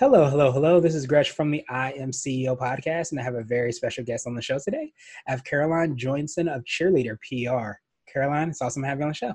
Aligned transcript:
Hello, 0.00 0.30
hello, 0.30 0.50
hello. 0.50 0.80
This 0.80 0.94
is 0.94 1.04
Gresh 1.04 1.28
from 1.28 1.50
the 1.50 1.62
I 1.68 1.92
Am 1.92 2.10
CEO 2.10 2.56
podcast, 2.56 3.10
and 3.10 3.20
I 3.20 3.22
have 3.22 3.34
a 3.34 3.42
very 3.42 3.70
special 3.70 4.02
guest 4.02 4.26
on 4.26 4.34
the 4.34 4.40
show 4.40 4.58
today. 4.58 4.90
I 5.28 5.30
have 5.30 5.44
Caroline 5.44 5.94
Joinson 5.94 6.48
of 6.48 6.64
Cheerleader 6.64 7.18
PR. 7.18 7.72
Caroline, 8.10 8.48
it's 8.48 8.62
awesome 8.62 8.80
to 8.80 8.88
have 8.88 8.96
you 8.96 9.04
on 9.04 9.10
the 9.10 9.14
show. 9.14 9.34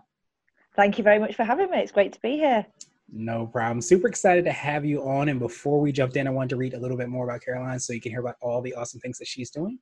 Thank 0.75 0.97
you 0.97 1.03
very 1.03 1.19
much 1.19 1.35
for 1.35 1.43
having 1.43 1.69
me. 1.69 1.77
It's 1.77 1.91
great 1.91 2.13
to 2.13 2.19
be 2.19 2.37
here. 2.37 2.65
No 3.13 3.45
problem. 3.45 3.79
Super 3.79 4.07
excited 4.07 4.43
to 4.45 4.51
have 4.51 4.83
you 4.83 5.07
on. 5.07 5.29
And 5.29 5.39
before 5.39 5.79
we 5.79 5.91
jumped 5.91 6.17
in, 6.17 6.25
I 6.25 6.31
wanted 6.31 6.49
to 6.49 6.55
read 6.55 6.73
a 6.73 6.79
little 6.79 6.97
bit 6.97 7.09
more 7.09 7.29
about 7.29 7.43
Caroline 7.43 7.79
so 7.79 7.93
you 7.93 8.01
can 8.01 8.11
hear 8.11 8.21
about 8.21 8.37
all 8.41 8.63
the 8.63 8.73
awesome 8.73 8.99
things 9.01 9.19
that 9.19 9.27
she's 9.27 9.51
doing. 9.51 9.77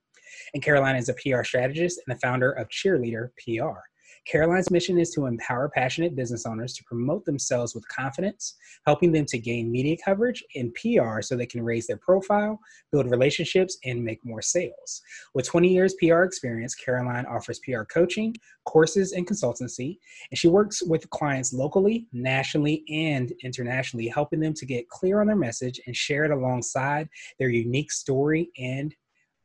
And 0.52 0.62
Caroline 0.62 0.96
is 0.96 1.08
a 1.08 1.14
PR 1.14 1.44
strategist 1.44 1.98
and 2.06 2.14
the 2.14 2.20
founder 2.20 2.52
of 2.52 2.68
Cheerleader 2.68 3.30
PR. 3.38 3.80
Caroline's 4.26 4.70
mission 4.70 4.98
is 4.98 5.10
to 5.10 5.26
empower 5.26 5.68
passionate 5.68 6.16
business 6.16 6.46
owners 6.46 6.72
to 6.74 6.84
promote 6.84 7.24
themselves 7.24 7.74
with 7.74 7.86
confidence, 7.88 8.54
helping 8.86 9.12
them 9.12 9.26
to 9.26 9.38
gain 9.38 9.70
media 9.70 9.96
coverage 10.02 10.42
and 10.56 10.74
PR 10.74 11.20
so 11.20 11.36
they 11.36 11.46
can 11.46 11.62
raise 11.62 11.86
their 11.86 11.98
profile, 11.98 12.58
build 12.90 13.10
relationships, 13.10 13.76
and 13.84 14.02
make 14.02 14.24
more 14.24 14.40
sales. 14.40 15.02
With 15.34 15.46
20 15.46 15.68
years 15.68 15.94
PR 16.00 16.22
experience, 16.22 16.74
Caroline 16.74 17.26
offers 17.26 17.60
PR 17.60 17.82
coaching, 17.82 18.34
courses, 18.64 19.12
and 19.12 19.26
consultancy, 19.26 19.98
and 20.30 20.38
she 20.38 20.48
works 20.48 20.82
with 20.82 21.10
clients 21.10 21.52
locally, 21.52 22.06
nationally, 22.12 22.84
and 22.88 23.32
internationally, 23.42 24.08
helping 24.08 24.40
them 24.40 24.54
to 24.54 24.64
get 24.64 24.88
clear 24.88 25.20
on 25.20 25.26
their 25.26 25.36
message 25.36 25.80
and 25.86 25.94
share 25.94 26.24
it 26.24 26.30
alongside 26.30 27.08
their 27.38 27.50
unique 27.50 27.92
story 27.92 28.50
and 28.58 28.94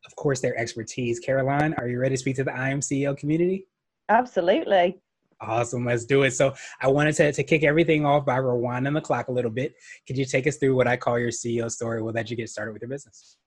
of 0.05 0.15
course, 0.15 0.39
their 0.39 0.57
expertise. 0.57 1.19
Caroline, 1.19 1.73
are 1.73 1.87
you 1.87 1.99
ready 1.99 2.15
to 2.15 2.19
speak 2.19 2.37
to 2.37 2.43
the 2.45 2.55
I 2.55 2.69
Am 2.69 2.79
CEO 2.79 3.15
community? 3.17 3.67
Absolutely. 4.09 4.99
Awesome. 5.41 5.85
Let's 5.85 6.05
do 6.05 6.23
it. 6.23 6.31
So 6.31 6.53
I 6.81 6.87
wanted 6.89 7.15
to, 7.15 7.31
to 7.31 7.43
kick 7.43 7.63
everything 7.63 8.05
off 8.05 8.25
by 8.25 8.37
rewinding 8.39 8.93
the 8.93 9.01
clock 9.01 9.29
a 9.29 9.31
little 9.31 9.51
bit. 9.51 9.73
Could 10.05 10.17
you 10.17 10.25
take 10.25 10.47
us 10.47 10.57
through 10.57 10.75
what 10.75 10.87
I 10.87 10.97
call 10.97 11.17
your 11.17 11.29
CEO 11.29 11.71
story? 11.71 12.01
We'll 12.01 12.13
let 12.13 12.29
you 12.29 12.35
get 12.35 12.49
started 12.49 12.73
with 12.73 12.81
your 12.81 12.89
business. 12.89 13.37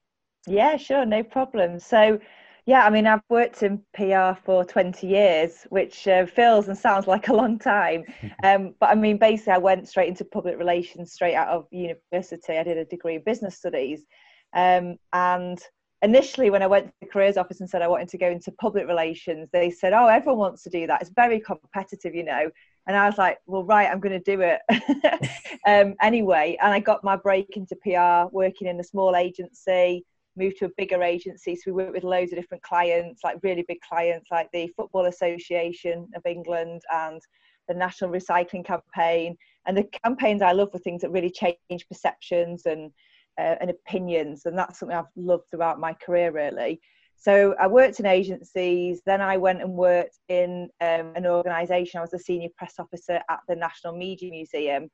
Yeah, 0.46 0.76
sure. 0.76 1.04
No 1.04 1.22
problem. 1.22 1.78
So, 1.78 2.18
yeah, 2.64 2.86
I 2.86 2.90
mean, 2.90 3.06
I've 3.06 3.20
worked 3.28 3.62
in 3.62 3.82
PR 3.92 4.32
for 4.42 4.64
20 4.64 5.06
years, 5.06 5.66
which 5.68 6.08
uh, 6.08 6.24
feels 6.24 6.68
and 6.68 6.78
sounds 6.78 7.06
like 7.06 7.28
a 7.28 7.34
long 7.34 7.58
time. 7.58 8.04
Um, 8.44 8.74
but 8.80 8.88
I 8.88 8.96
mean, 8.96 9.18
basically, 9.18 9.52
I 9.52 9.58
went 9.58 9.86
straight 9.86 10.08
into 10.08 10.24
public 10.24 10.58
relations 10.58 11.12
straight 11.12 11.36
out 11.36 11.48
of 11.48 11.66
university. 11.70 12.58
I 12.58 12.64
did 12.64 12.76
a 12.76 12.84
degree 12.84 13.16
in 13.16 13.22
business 13.24 13.56
studies. 13.56 14.04
Um, 14.52 14.96
and 15.12 15.60
initially 16.02 16.50
when 16.50 16.62
I 16.62 16.66
went 16.66 16.86
to 16.86 16.92
the 17.00 17.06
careers 17.06 17.36
office 17.36 17.60
and 17.60 17.70
said 17.70 17.80
I 17.80 17.88
wanted 17.88 18.08
to 18.08 18.18
go 18.18 18.28
into 18.28 18.50
public 18.52 18.86
relations, 18.86 19.48
they 19.52 19.70
said, 19.70 19.92
"Oh, 19.92 20.06
everyone 20.06 20.38
wants 20.38 20.62
to 20.64 20.70
do 20.70 20.86
that. 20.86 21.00
It's 21.00 21.10
very 21.10 21.40
competitive, 21.40 22.14
you 22.14 22.24
know." 22.24 22.50
And 22.86 22.96
I 22.96 23.06
was 23.08 23.18
like, 23.18 23.38
"Well, 23.46 23.64
right, 23.64 23.88
I'm 23.88 24.00
going 24.00 24.20
to 24.20 24.36
do 24.36 24.40
it 24.42 24.60
um, 25.66 25.94
anyway." 26.02 26.56
And 26.60 26.72
I 26.72 26.80
got 26.80 27.04
my 27.04 27.16
break 27.16 27.56
into 27.56 27.76
PR, 27.76 28.34
working 28.34 28.68
in 28.68 28.80
a 28.80 28.84
small 28.84 29.16
agency. 29.16 30.04
Moved 30.34 30.56
to 30.58 30.64
a 30.64 30.70
bigger 30.78 31.02
agency, 31.02 31.54
so 31.54 31.62
we 31.66 31.72
worked 31.72 31.92
with 31.92 32.04
loads 32.04 32.32
of 32.32 32.38
different 32.38 32.62
clients, 32.62 33.22
like 33.22 33.36
really 33.42 33.66
big 33.68 33.80
clients, 33.82 34.30
like 34.30 34.48
the 34.52 34.72
Football 34.78 35.04
Association 35.04 36.08
of 36.16 36.22
England 36.24 36.80
and 36.90 37.20
the 37.68 37.74
National 37.74 38.10
Recycling 38.10 38.64
Campaign. 38.64 39.36
And 39.66 39.76
the 39.76 39.84
campaigns 40.02 40.40
I 40.40 40.52
love 40.52 40.70
were 40.72 40.78
things 40.78 41.02
that 41.02 41.10
really 41.10 41.30
change 41.30 41.86
perceptions 41.86 42.64
and 42.64 42.90
uh, 43.38 43.56
and 43.60 43.70
opinions, 43.70 44.46
and 44.46 44.56
that's 44.58 44.78
something 44.78 44.96
I've 44.96 45.04
loved 45.16 45.44
throughout 45.50 45.80
my 45.80 45.94
career, 45.94 46.30
really. 46.32 46.80
So 47.22 47.54
I 47.60 47.68
worked 47.68 48.00
in 48.00 48.06
agencies, 48.06 49.00
then 49.06 49.20
I 49.20 49.36
went 49.36 49.62
and 49.62 49.74
worked 49.74 50.18
in 50.28 50.68
um, 50.80 51.12
an 51.14 51.24
organisation. 51.24 51.98
I 51.98 52.02
was 52.02 52.14
a 52.14 52.18
senior 52.18 52.48
press 52.58 52.74
officer 52.80 53.20
at 53.30 53.38
the 53.46 53.54
National 53.54 53.96
Media 53.96 54.30
Museum, 54.30 54.90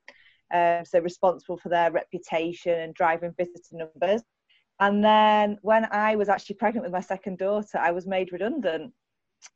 um, 0.53 0.85
so 0.85 0.99
responsible 0.99 1.57
for 1.57 1.69
their 1.69 1.91
reputation 1.91 2.81
and 2.81 2.93
driving 2.93 3.33
visitor 3.35 3.77
numbers. 3.77 4.21
And 4.79 5.03
then 5.03 5.57
when 5.63 5.87
I 5.91 6.15
was 6.15 6.29
actually 6.29 6.57
pregnant 6.57 6.83
with 6.83 6.93
my 6.93 7.01
second 7.01 7.39
daughter, 7.39 7.79
I 7.79 7.91
was 7.91 8.05
made 8.05 8.31
redundant 8.31 8.93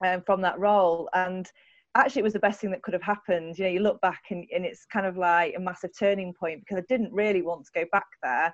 um, 0.03 0.23
from 0.25 0.41
that 0.41 0.59
role. 0.59 1.09
And 1.13 1.47
actually, 1.94 2.21
it 2.21 2.23
was 2.23 2.33
the 2.33 2.39
best 2.39 2.59
thing 2.59 2.71
that 2.71 2.81
could 2.81 2.95
have 2.95 3.03
happened. 3.03 3.57
You 3.57 3.65
know, 3.65 3.69
you 3.71 3.79
look 3.81 4.01
back 4.01 4.23
and, 4.31 4.47
and 4.53 4.65
it's 4.65 4.85
kind 4.91 5.05
of 5.05 5.15
like 5.15 5.53
a 5.55 5.61
massive 5.61 5.91
turning 5.97 6.33
point 6.33 6.61
because 6.61 6.77
I 6.77 6.85
didn't 6.89 7.13
really 7.13 7.44
want 7.44 7.65
to 7.65 7.79
go 7.79 7.85
back 7.91 8.07
there 8.23 8.53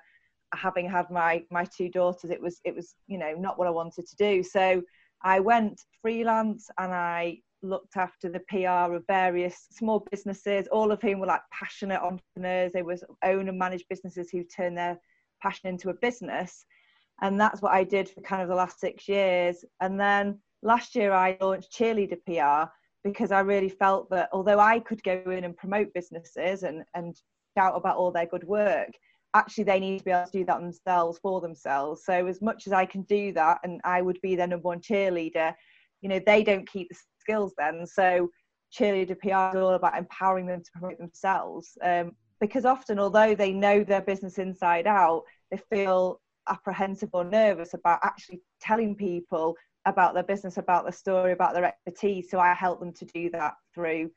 having 0.54 0.88
had 0.88 1.10
my 1.10 1.44
my 1.50 1.64
two 1.64 1.88
daughters 1.88 2.30
it 2.30 2.40
was 2.40 2.60
it 2.64 2.74
was 2.74 2.94
you 3.06 3.18
know 3.18 3.34
not 3.34 3.58
what 3.58 3.68
i 3.68 3.70
wanted 3.70 4.06
to 4.06 4.16
do. 4.16 4.42
So 4.42 4.82
i 5.22 5.40
went 5.40 5.80
freelance 6.02 6.68
and 6.78 6.92
i 6.92 7.38
looked 7.62 7.96
after 7.96 8.30
the 8.30 8.40
pr 8.48 8.94
of 8.94 9.04
various 9.06 9.66
small 9.70 10.06
businesses 10.10 10.66
all 10.72 10.90
of 10.90 11.02
whom 11.02 11.20
were 11.20 11.26
like 11.26 11.42
passionate 11.52 12.00
entrepreneurs. 12.00 12.72
They 12.72 12.82
was 12.82 13.04
own 13.24 13.48
and 13.48 13.58
manage 13.58 13.84
businesses 13.88 14.30
who 14.30 14.44
turned 14.44 14.78
their 14.78 14.98
passion 15.42 15.68
into 15.68 15.90
a 15.90 15.94
business. 15.94 16.64
And 17.22 17.38
that's 17.40 17.60
what 17.60 17.72
i 17.72 17.84
did 17.84 18.08
for 18.08 18.22
kind 18.22 18.42
of 18.42 18.48
the 18.48 18.54
last 18.54 18.80
six 18.80 19.08
years. 19.08 19.64
And 19.80 20.00
then 20.00 20.40
last 20.62 20.94
year 20.94 21.12
i 21.12 21.36
launched 21.40 21.72
cheerleader 21.72 22.18
pr 22.26 22.70
because 23.04 23.32
i 23.32 23.40
really 23.40 23.68
felt 23.68 24.10
that 24.10 24.28
although 24.32 24.60
i 24.60 24.78
could 24.78 25.02
go 25.02 25.22
in 25.26 25.44
and 25.44 25.56
promote 25.56 25.92
businesses 25.94 26.62
and 26.62 26.84
and 26.94 27.16
shout 27.56 27.74
about 27.76 27.96
all 27.96 28.10
their 28.10 28.26
good 28.26 28.44
work 28.44 28.90
actually 29.34 29.64
they 29.64 29.80
need 29.80 29.98
to 29.98 30.04
be 30.04 30.10
able 30.10 30.26
to 30.26 30.38
do 30.38 30.44
that 30.44 30.60
themselves 30.60 31.18
for 31.18 31.40
themselves. 31.40 32.04
So 32.04 32.26
as 32.26 32.42
much 32.42 32.66
as 32.66 32.72
i 32.72 32.84
can 32.84 33.02
do 33.02 33.32
that 33.32 33.58
and 33.64 33.80
i 33.84 34.02
would 34.02 34.20
be 34.22 34.34
their 34.36 34.46
number 34.46 34.68
one 34.68 34.80
cheerleader 34.80 35.54
you 36.00 36.08
know 36.08 36.20
they 36.24 36.42
don't 36.42 36.68
keep 36.68 36.88
the 36.88 36.96
skills 37.18 37.54
then. 37.58 37.86
So 37.86 38.30
cheerleader 38.76 39.18
pr 39.18 39.56
is 39.56 39.62
all 39.62 39.74
about 39.74 39.98
empowering 39.98 40.46
them 40.46 40.62
to 40.62 40.70
promote 40.72 40.98
themselves. 40.98 41.76
Um, 41.82 42.12
because 42.40 42.64
often 42.64 42.98
although 42.98 43.34
they 43.34 43.52
know 43.52 43.84
their 43.84 44.00
business 44.00 44.38
inside 44.38 44.86
out 44.86 45.24
they 45.50 45.58
feel 45.70 46.20
apprehensive 46.48 47.10
or 47.12 47.24
nervous 47.24 47.74
about 47.74 48.00
actually 48.02 48.40
telling 48.60 48.94
people 48.94 49.54
about 49.86 50.14
their 50.14 50.22
business 50.22 50.56
about 50.56 50.84
their 50.84 50.92
story 50.92 51.32
about 51.32 51.54
their 51.54 51.64
expertise. 51.64 52.30
So 52.30 52.38
i 52.38 52.54
help 52.54 52.80
them 52.80 52.92
to 52.94 53.04
do 53.06 53.30
that 53.30 53.54
through 53.74 54.10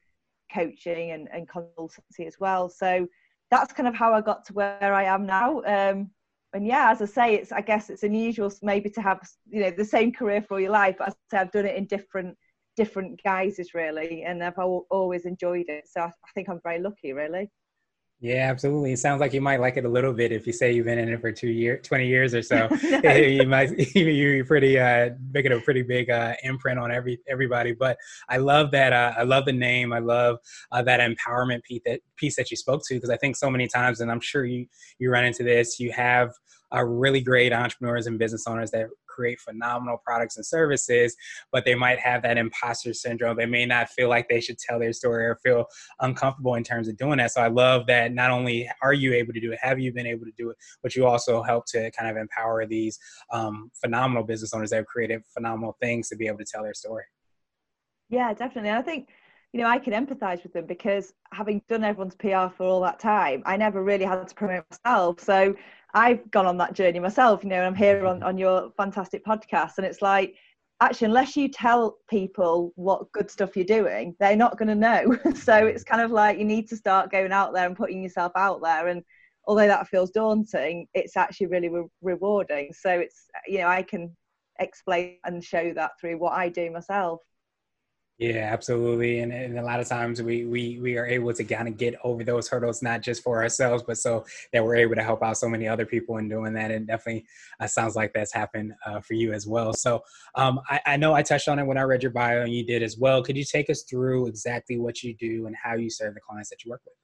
coaching 0.53 1.11
and, 1.11 1.27
and 1.33 1.47
consultancy 1.49 2.27
as 2.27 2.35
well. 2.39 2.69
So 2.69 3.07
that's 3.51 3.73
kind 3.73 3.87
of 3.87 3.95
how 3.95 4.13
I 4.13 4.21
got 4.21 4.45
to 4.45 4.53
where 4.53 4.93
I 4.93 5.03
am 5.03 5.25
now. 5.25 5.61
Um, 5.63 6.11
and 6.53 6.67
yeah, 6.67 6.91
as 6.91 7.01
I 7.01 7.05
say, 7.05 7.35
it's 7.35 7.51
I 7.51 7.61
guess 7.61 7.89
it's 7.89 8.03
unusual 8.03 8.51
maybe 8.61 8.89
to 8.91 9.01
have 9.01 9.19
you 9.49 9.61
know 9.61 9.71
the 9.71 9.85
same 9.85 10.11
career 10.11 10.41
for 10.41 10.59
your 10.59 10.71
life. 10.71 10.95
But 10.99 11.09
as 11.09 11.13
I 11.13 11.37
say, 11.37 11.41
I've 11.41 11.51
done 11.51 11.65
it 11.65 11.75
in 11.75 11.85
different 11.85 12.37
different 12.75 13.21
guises 13.23 13.73
really, 13.73 14.23
and 14.23 14.43
I've 14.43 14.57
always 14.57 15.25
enjoyed 15.25 15.65
it. 15.67 15.85
So 15.87 16.01
I, 16.01 16.05
I 16.05 16.31
think 16.33 16.49
I'm 16.49 16.61
very 16.63 16.79
lucky, 16.79 17.13
really. 17.13 17.49
Yeah, 18.23 18.49
absolutely. 18.49 18.93
It 18.93 18.99
sounds 18.99 19.19
like 19.19 19.33
you 19.33 19.41
might 19.41 19.59
like 19.59 19.75
it 19.75 19.83
a 19.83 19.89
little 19.89 20.13
bit 20.13 20.31
if 20.31 20.47
you 20.47 20.53
say 20.53 20.71
you've 20.71 20.85
been 20.85 20.97
in 20.97 21.09
it 21.09 21.19
for 21.19 21.33
two 21.33 21.49
years, 21.49 21.85
20 21.85 22.07
years 22.07 22.33
or 22.33 22.41
so. 22.41 22.69
you 23.03 23.45
might, 23.45 23.77
you're 23.95 24.45
pretty, 24.45 24.79
uh, 24.79 25.09
making 25.33 25.51
a 25.51 25.59
pretty 25.59 25.81
big 25.81 26.09
uh, 26.09 26.33
imprint 26.41 26.79
on 26.79 26.89
every 26.89 27.19
everybody. 27.27 27.73
But 27.73 27.97
I 28.29 28.37
love 28.37 28.71
that. 28.71 28.93
Uh, 28.93 29.11
I 29.17 29.23
love 29.23 29.43
the 29.43 29.51
name. 29.51 29.91
I 29.91 29.99
love 29.99 30.37
uh, 30.71 30.81
that 30.83 31.01
empowerment 31.01 31.63
piece 31.63 31.81
that, 31.85 31.99
piece 32.15 32.37
that 32.37 32.49
you 32.49 32.55
spoke 32.55 32.83
to 32.87 32.93
because 32.93 33.09
I 33.09 33.17
think 33.17 33.35
so 33.35 33.49
many 33.49 33.67
times, 33.67 33.99
and 33.99 34.09
I'm 34.09 34.21
sure 34.21 34.45
you, 34.45 34.67
you 34.99 35.11
run 35.11 35.25
into 35.25 35.43
this, 35.43 35.77
you 35.77 35.91
have 35.91 36.31
uh, 36.73 36.81
really 36.81 37.19
great 37.19 37.51
entrepreneurs 37.51 38.07
and 38.07 38.17
business 38.17 38.45
owners 38.47 38.71
that 38.71 38.87
create 39.13 39.39
phenomenal 39.39 39.97
products 40.03 40.37
and 40.37 40.45
services, 40.45 41.15
but 41.51 41.65
they 41.65 41.75
might 41.75 41.99
have 41.99 42.21
that 42.23 42.37
imposter 42.37 42.93
syndrome. 42.93 43.37
They 43.37 43.45
may 43.45 43.65
not 43.65 43.89
feel 43.89 44.09
like 44.09 44.27
they 44.27 44.41
should 44.41 44.57
tell 44.57 44.79
their 44.79 44.93
story 44.93 45.25
or 45.25 45.35
feel 45.43 45.65
uncomfortable 45.99 46.55
in 46.55 46.63
terms 46.63 46.87
of 46.87 46.97
doing 46.97 47.17
that. 47.17 47.31
So 47.31 47.41
I 47.41 47.47
love 47.47 47.85
that 47.87 48.13
not 48.13 48.31
only 48.31 48.69
are 48.81 48.93
you 48.93 49.13
able 49.13 49.33
to 49.33 49.39
do 49.39 49.51
it, 49.51 49.59
have 49.61 49.79
you 49.79 49.93
been 49.93 50.07
able 50.07 50.25
to 50.25 50.33
do 50.37 50.49
it, 50.49 50.57
but 50.81 50.95
you 50.95 51.05
also 51.05 51.41
help 51.43 51.65
to 51.67 51.91
kind 51.91 52.09
of 52.09 52.17
empower 52.17 52.65
these 52.65 52.99
um, 53.31 53.69
phenomenal 53.79 54.23
business 54.23 54.53
owners 54.53 54.71
that 54.71 54.77
have 54.77 54.85
created 54.85 55.21
phenomenal 55.33 55.77
things 55.81 56.09
to 56.09 56.15
be 56.15 56.27
able 56.27 56.39
to 56.39 56.45
tell 56.45 56.63
their 56.63 56.73
story. 56.73 57.05
Yeah, 58.09 58.33
definitely. 58.33 58.71
I 58.71 58.81
think 58.81 59.09
you 59.53 59.61
know, 59.61 59.67
I 59.67 59.77
can 59.77 59.93
empathize 59.93 60.41
with 60.41 60.53
them 60.53 60.65
because 60.65 61.13
having 61.31 61.61
done 61.69 61.83
everyone's 61.83 62.15
PR 62.15 62.47
for 62.57 62.63
all 62.63 62.81
that 62.81 62.99
time, 62.99 63.43
I 63.45 63.55
never 63.55 63.83
really 63.83 64.03
had 64.03 64.27
to 64.27 64.33
promote 64.33 64.65
myself. 64.71 65.19
So 65.19 65.55
I've 65.93 66.29
gone 66.31 66.45
on 66.45 66.57
that 66.57 66.73
journey 66.73 66.99
myself, 66.99 67.43
you 67.43 67.49
know, 67.49 67.57
and 67.57 67.65
I'm 67.65 67.75
here 67.75 68.05
on, 68.05 68.17
mm-hmm. 68.17 68.25
on 68.25 68.37
your 68.37 68.71
fantastic 68.77 69.23
podcast. 69.23 69.73
And 69.77 69.85
it's 69.85 70.01
like, 70.01 70.35
actually, 70.81 71.05
unless 71.05 71.35
you 71.35 71.49
tell 71.49 71.97
people 72.09 72.73
what 72.75 73.11
good 73.11 73.29
stuff 73.29 73.55
you're 73.55 73.65
doing, 73.65 74.15
they're 74.19 74.35
not 74.35 74.57
going 74.57 74.69
to 74.69 74.75
know. 74.75 75.03
so 75.35 75.53
mm-hmm. 75.53 75.67
it's 75.67 75.83
kind 75.83 76.01
of 76.01 76.11
like 76.11 76.39
you 76.39 76.45
need 76.45 76.67
to 76.69 76.77
start 76.77 77.11
going 77.11 77.31
out 77.31 77.53
there 77.53 77.67
and 77.67 77.77
putting 77.77 78.01
yourself 78.01 78.31
out 78.35 78.61
there. 78.61 78.87
And 78.87 79.03
although 79.45 79.67
that 79.67 79.87
feels 79.87 80.11
daunting, 80.11 80.87
it's 80.93 81.17
actually 81.17 81.47
really 81.47 81.69
re- 81.69 81.87
rewarding. 82.01 82.71
So 82.73 82.91
it's 82.91 83.25
you 83.47 83.59
know 83.59 83.67
I 83.67 83.83
can 83.83 84.15
explain 84.59 85.17
and 85.25 85.43
show 85.43 85.73
that 85.73 85.91
through 85.99 86.17
what 86.17 86.33
I 86.33 86.49
do 86.49 86.71
myself. 86.71 87.19
Yeah, 88.23 88.49
absolutely. 88.53 89.19
And, 89.19 89.33
and 89.33 89.59
a 89.59 89.61
lot 89.61 89.81
of 89.81 89.89
times 89.89 90.21
we, 90.21 90.45
we, 90.45 90.79
we 90.79 90.97
are 90.97 91.05
able 91.05 91.33
to 91.33 91.43
kind 91.43 91.67
of 91.67 91.75
get 91.75 91.95
over 92.05 92.23
those 92.23 92.47
hurdles, 92.47 92.81
not 92.81 93.01
just 93.01 93.21
for 93.21 93.43
ourselves, 93.43 93.83
but 93.85 93.97
so 93.97 94.25
that 94.53 94.63
we're 94.63 94.77
able 94.77 94.95
to 94.95 95.03
help 95.03 95.21
out 95.21 95.37
so 95.37 95.49
many 95.49 95.67
other 95.67 95.85
people 95.85 96.15
in 96.19 96.29
doing 96.29 96.53
that. 96.53 96.71
And 96.71 96.87
definitely 96.87 97.25
uh, 97.59 97.67
sounds 97.67 97.97
like 97.97 98.13
that's 98.13 98.33
happened 98.33 98.75
uh, 98.85 99.01
for 99.01 99.13
you 99.13 99.33
as 99.33 99.45
well. 99.45 99.73
So 99.73 100.05
um, 100.35 100.61
I, 100.69 100.79
I 100.85 100.95
know 100.95 101.13
I 101.13 101.21
touched 101.21 101.49
on 101.49 101.59
it 101.59 101.65
when 101.65 101.77
I 101.77 101.81
read 101.81 102.01
your 102.01 102.13
bio 102.13 102.43
and 102.43 102.53
you 102.53 102.65
did 102.65 102.81
as 102.81 102.97
well. 102.97 103.21
Could 103.21 103.35
you 103.35 103.43
take 103.43 103.69
us 103.69 103.81
through 103.81 104.27
exactly 104.27 104.77
what 104.77 105.03
you 105.03 105.13
do 105.15 105.47
and 105.47 105.55
how 105.61 105.75
you 105.75 105.89
serve 105.89 106.13
the 106.13 106.21
clients 106.21 106.49
that 106.51 106.63
you 106.63 106.71
work 106.71 106.81
with? 106.85 106.95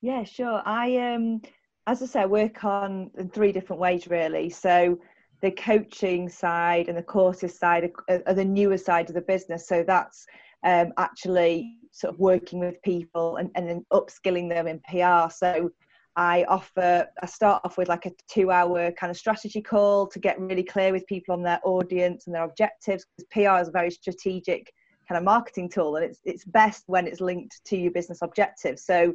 Yeah, 0.00 0.24
sure. 0.24 0.62
I 0.66 0.96
um, 0.96 1.42
as 1.86 2.02
I 2.02 2.06
said, 2.06 2.28
work 2.28 2.64
on 2.64 3.12
in 3.16 3.28
three 3.28 3.52
different 3.52 3.78
ways 3.78 4.08
really. 4.08 4.50
So 4.50 4.98
the 5.42 5.50
coaching 5.50 6.28
side 6.28 6.88
and 6.88 6.96
the 6.96 7.02
courses 7.02 7.58
side 7.58 7.90
are, 8.08 8.22
are 8.26 8.34
the 8.34 8.44
newer 8.44 8.78
side 8.78 9.08
of 9.08 9.14
the 9.14 9.20
business. 9.20 9.66
So 9.66 9.84
that's 9.86 10.24
um, 10.64 10.92
actually 10.96 11.76
sort 11.90 12.14
of 12.14 12.20
working 12.20 12.60
with 12.60 12.80
people 12.82 13.36
and, 13.36 13.50
and 13.56 13.68
then 13.68 13.84
upskilling 13.92 14.48
them 14.48 14.68
in 14.68 14.80
PR. 14.88 15.30
So 15.30 15.70
I 16.14 16.44
offer, 16.44 17.06
I 17.20 17.26
start 17.26 17.62
off 17.64 17.76
with 17.76 17.88
like 17.88 18.06
a 18.06 18.12
two 18.30 18.50
hour 18.50 18.92
kind 18.92 19.10
of 19.10 19.16
strategy 19.16 19.60
call 19.60 20.06
to 20.08 20.18
get 20.18 20.40
really 20.40 20.62
clear 20.62 20.92
with 20.92 21.06
people 21.06 21.34
on 21.34 21.42
their 21.42 21.60
audience 21.64 22.26
and 22.26 22.34
their 22.34 22.44
objectives. 22.44 23.04
Because 23.16 23.28
PR 23.30 23.60
is 23.60 23.68
a 23.68 23.72
very 23.72 23.90
strategic 23.90 24.72
kind 25.08 25.18
of 25.18 25.24
marketing 25.24 25.68
tool 25.68 25.96
and 25.96 26.04
it's, 26.04 26.20
it's 26.24 26.44
best 26.44 26.84
when 26.86 27.08
it's 27.08 27.20
linked 27.20 27.60
to 27.64 27.76
your 27.76 27.90
business 27.90 28.22
objectives. 28.22 28.84
So 28.84 29.14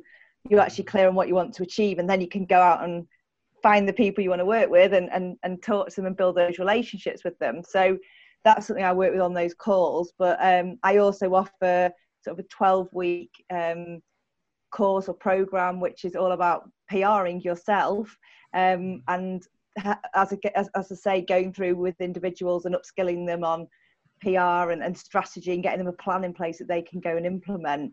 you're 0.50 0.59
actually 0.59 0.83
clear 0.83 1.07
on 1.07 1.15
what 1.15 1.29
you 1.29 1.35
want 1.35 1.53
to 1.53 1.63
achieve 1.63 2.00
and 2.00 2.09
then 2.09 2.19
you 2.19 2.27
can 2.27 2.45
go 2.45 2.59
out 2.59 2.83
and 2.83 3.07
find 3.67 3.85
the 3.85 3.91
people 3.91 4.23
you 4.23 4.29
want 4.29 4.39
to 4.39 4.45
work 4.45 4.69
with 4.69 4.93
and, 4.93 5.09
and, 5.11 5.35
and 5.43 5.61
talk 5.61 5.89
to 5.89 5.97
them 5.97 6.05
and 6.05 6.15
build 6.15 6.37
those 6.37 6.57
relationships 6.57 7.25
with 7.25 7.37
them. 7.37 7.61
So 7.67 7.97
that's 8.45 8.65
something 8.65 8.85
I 8.85 8.93
work 8.93 9.11
with 9.11 9.19
on 9.19 9.33
those 9.33 9.53
calls. 9.53 10.13
But 10.17 10.37
um, 10.39 10.77
I 10.83 10.99
also 10.99 11.33
offer 11.33 11.91
sort 12.23 12.39
of 12.39 12.45
a 12.45 12.47
12 12.47 12.87
week 12.93 13.31
um, 13.49 14.01
course 14.71 15.09
or 15.09 15.15
program, 15.15 15.81
which 15.81 16.05
is 16.05 16.15
all 16.15 16.31
about 16.31 16.69
PRing 16.89 17.41
yourself. 17.41 18.17
Um, 18.53 19.03
and 19.09 19.43
as 20.15 20.31
I, 20.31 20.37
as, 20.55 20.69
as 20.73 20.89
I 20.89 20.95
say, 20.95 21.21
going 21.21 21.51
through 21.51 21.75
with 21.75 21.99
individuals 21.99 22.63
and 22.63 22.73
upskilling 22.73 23.27
them 23.27 23.43
on 23.43 23.67
PR 24.21 24.71
and, 24.71 24.81
and 24.81 24.97
strategy 24.97 25.51
and 25.51 25.61
getting 25.61 25.79
them 25.79 25.93
a 25.93 26.03
plan 26.03 26.23
in 26.23 26.33
place 26.33 26.57
that 26.59 26.69
they 26.69 26.81
can 26.81 27.01
go 27.01 27.17
and 27.17 27.25
implement. 27.25 27.91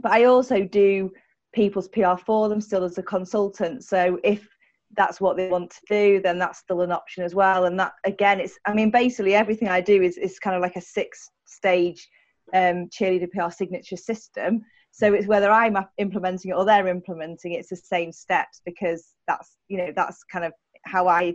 But 0.00 0.10
I 0.10 0.24
also 0.24 0.64
do 0.64 1.12
people's 1.52 1.86
PR 1.86 2.16
for 2.16 2.48
them 2.48 2.60
still 2.60 2.82
as 2.82 2.98
a 2.98 3.02
consultant. 3.04 3.84
So 3.84 4.18
if 4.24 4.48
that's 4.96 5.20
what 5.20 5.36
they 5.36 5.48
want 5.48 5.70
to 5.70 5.80
do, 5.88 6.20
then 6.20 6.38
that's 6.38 6.58
still 6.58 6.82
an 6.82 6.92
option 6.92 7.24
as 7.24 7.34
well. 7.34 7.64
And 7.64 7.78
that 7.80 7.92
again, 8.04 8.40
it's 8.40 8.58
I 8.66 8.74
mean, 8.74 8.90
basically 8.90 9.34
everything 9.34 9.68
I 9.68 9.80
do 9.80 10.02
is 10.02 10.16
is 10.16 10.38
kind 10.38 10.56
of 10.56 10.62
like 10.62 10.76
a 10.76 10.80
six 10.80 11.30
stage 11.46 12.08
um, 12.52 12.88
cheerleader 12.88 13.30
PR 13.30 13.50
signature 13.50 13.96
system. 13.96 14.62
So 14.90 15.12
it's 15.12 15.26
whether 15.26 15.50
I'm 15.50 15.76
implementing 15.98 16.52
it 16.52 16.54
or 16.54 16.64
they're 16.64 16.86
implementing 16.86 17.52
it, 17.52 17.58
it's 17.58 17.70
the 17.70 17.76
same 17.76 18.12
steps 18.12 18.60
because 18.64 19.12
that's 19.26 19.56
you 19.68 19.78
know 19.78 19.92
that's 19.94 20.22
kind 20.24 20.44
of 20.44 20.52
how 20.84 21.08
I 21.08 21.34